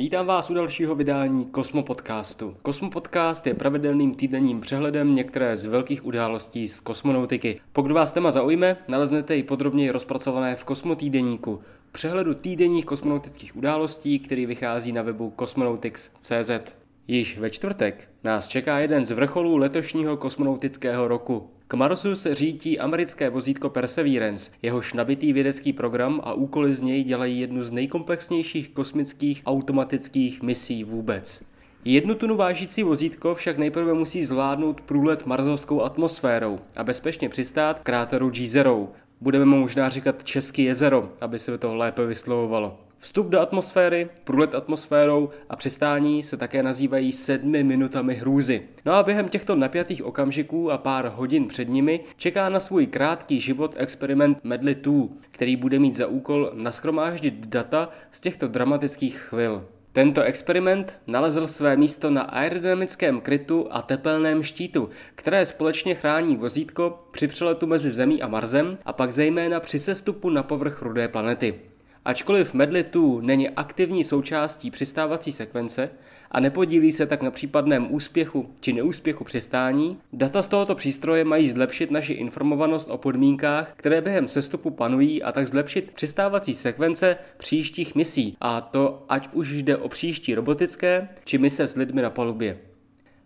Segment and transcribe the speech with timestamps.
[0.00, 2.56] Vítám vás u dalšího vydání Kosmo Podcastu.
[2.62, 7.60] Kosmo Podcast je pravidelným týdenním přehledem některé z velkých událostí z kosmonautiky.
[7.72, 14.18] Pokud vás téma zaujme, naleznete ji podrobněji rozpracované v Kosmo týdeníku, přehledu týdenních kosmonautických událostí,
[14.18, 16.79] který vychází na webu cosmonautics.cz.
[17.10, 21.50] Již ve čtvrtek nás čeká jeden z vrcholů letošního kosmonautického roku.
[21.68, 27.04] K Marsu se řítí americké vozítko Perseverance, jehož nabitý vědecký program a úkoly z něj
[27.04, 31.44] dělají jednu z nejkomplexnějších kosmických automatických misí vůbec.
[31.84, 37.82] Jednu tunu vážící vozítko však nejprve musí zvládnout průlet marzovskou atmosférou a bezpečně přistát v
[37.82, 38.88] kráteru G0.
[39.20, 42.89] Budeme mu možná říkat Český jezero, aby se to lépe vyslovovalo.
[43.02, 48.62] Vstup do atmosféry, průlet atmosférou a přistání se také nazývají sedmi minutami hrůzy.
[48.84, 53.40] No a během těchto napjatých okamžiků a pár hodin před nimi čeká na svůj krátký
[53.40, 59.64] život experiment Medley 2, který bude mít za úkol naschromáždit data z těchto dramatických chvil.
[59.92, 66.98] Tento experiment nalezl své místo na aerodynamickém krytu a tepelném štítu, které společně chrání vozítko
[67.10, 71.69] při přeletu mezi Zemí a Marsem a pak zejména při sestupu na povrch rudé planety.
[72.04, 75.90] Ačkoliv Medley 2 není aktivní součástí přistávací sekvence
[76.30, 81.50] a nepodílí se tak na případném úspěchu či neúspěchu přistání, data z tohoto přístroje mají
[81.50, 87.94] zlepšit naši informovanost o podmínkách, které během sestupu panují a tak zlepšit přistávací sekvence příštích
[87.94, 92.58] misí, a to ať už jde o příští robotické či mise s lidmi na palubě.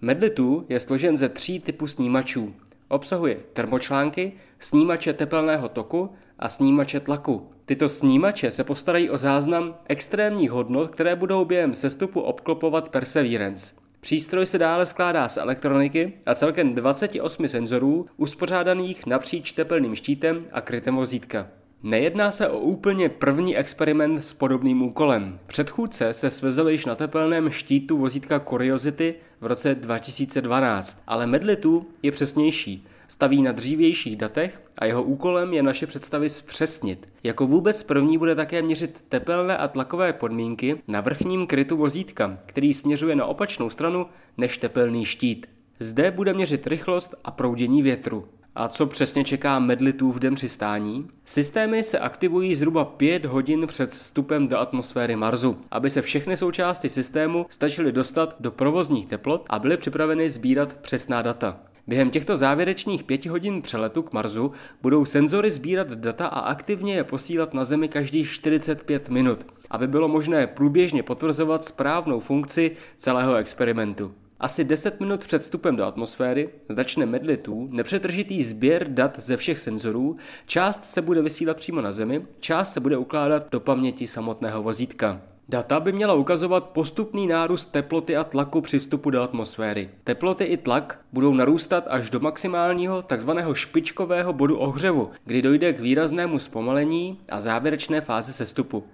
[0.00, 2.54] Medley 2 je složen ze tří typů snímačů.
[2.88, 7.50] Obsahuje termočlánky, snímače tepelného toku a snímače tlaku.
[7.64, 13.74] Tyto snímače se postarají o záznam extrémních hodnot, které budou během sestupu obklopovat Perseverance.
[14.00, 20.60] Přístroj se dále skládá z elektroniky a celkem 28 senzorů uspořádaných napříč tepelným štítem a
[20.60, 21.46] krytem vozítka.
[21.82, 25.38] Nejedná se o úplně první experiment s podobným úkolem.
[25.46, 31.80] Předchůdce se svezl již na tepelném štítu vozítka Curiosity v roce 2012, ale Medley 2
[32.02, 37.12] je přesnější staví na dřívějších datech a jeho úkolem je naše představy zpřesnit.
[37.22, 42.74] Jako vůbec první bude také měřit tepelné a tlakové podmínky na vrchním krytu vozítka, který
[42.74, 44.06] směřuje na opačnou stranu
[44.36, 45.46] než tepelný štít.
[45.80, 48.28] Zde bude měřit rychlost a proudění větru.
[48.54, 51.08] A co přesně čeká medlitů v den přistání?
[51.24, 56.88] Systémy se aktivují zhruba 5 hodin před vstupem do atmosféry Marsu, aby se všechny součásti
[56.88, 61.60] systému stačily dostat do provozních teplot a byly připraveny sbírat přesná data.
[61.86, 67.04] Během těchto závěrečných pěti hodin přeletu k Marsu budou senzory sbírat data a aktivně je
[67.04, 74.14] posílat na Zemi každých 45 minut, aby bylo možné průběžně potvrzovat správnou funkci celého experimentu.
[74.40, 80.16] Asi 10 minut před vstupem do atmosféry začne medlitu nepřetržitý sběr dat ze všech senzorů,
[80.46, 85.20] část se bude vysílat přímo na Zemi, část se bude ukládat do paměti samotného vozítka.
[85.48, 89.90] Data by měla ukazovat postupný nárůst teploty a tlaku při vstupu do atmosféry.
[90.04, 95.80] Teploty i tlak budou narůstat až do maximálního takzvaného špičkového bodu ohřevu, kdy dojde k
[95.80, 98.84] výraznému zpomalení a závěrečné fázi sestupu.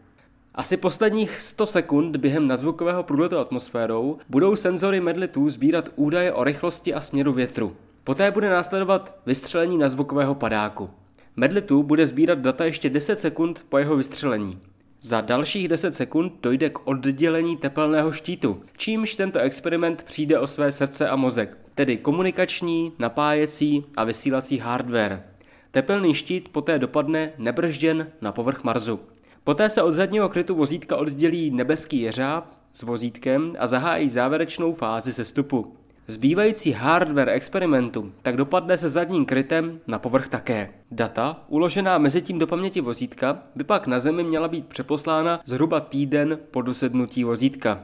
[0.56, 6.44] Asi posledních 100 sekund během nadzvukového průletu atmosférou budou senzory Medley 2 sbírat údaje o
[6.44, 7.76] rychlosti a směru větru.
[8.04, 10.90] Poté bude následovat vystřelení nadzvukového padáku.
[11.36, 14.58] Medley 2 bude sbírat data ještě 10 sekund po jeho vystřelení.
[15.00, 20.72] Za dalších 10 sekund dojde k oddělení tepelného štítu, čímž tento experiment přijde o své
[20.72, 25.22] srdce a mozek, tedy komunikační, napájecí a vysílací hardware.
[25.70, 29.00] Tepelný štít poté dopadne nebržděn na povrch Marsu.
[29.44, 35.12] Poté se od zadního krytu vozítka oddělí nebeský jeřáb s vozítkem a zahájí závěrečnou fázi
[35.12, 35.76] sestupu.
[36.06, 40.70] Zbývající hardware experimentu tak dopadne se zadním krytem na povrch také.
[40.90, 45.80] Data, uložená mezi tím do paměti vozítka, by pak na Zemi měla být přeposlána zhruba
[45.80, 47.82] týden po dosednutí vozítka.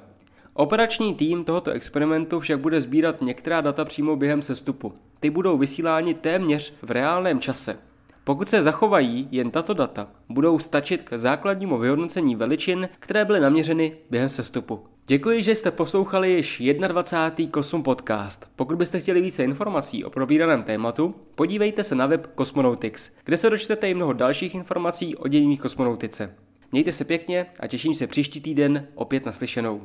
[0.55, 4.93] Operační tým tohoto experimentu však bude sbírat některá data přímo během sestupu.
[5.21, 7.90] Ty budou vysíláni téměř v reálném čase.
[8.25, 13.93] Pokud se zachovají jen tato data, budou stačit k základnímu vyhodnocení veličin, které byly naměřeny
[14.11, 14.81] během sestupu.
[15.07, 17.51] Děkuji, že jste poslouchali již 21.
[17.51, 18.51] Kosmon Podcast.
[18.57, 23.51] Pokud byste chtěli více informací o probíraném tématu, podívejte se na web Cosmonautics, kde se
[23.51, 26.35] dočtete i mnoho dalších informací o dění kosmonautice.
[26.73, 29.81] Mějte se pěkně a těším se příští týden opět naslyšenou.